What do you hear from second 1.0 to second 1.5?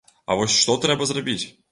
зрабіць?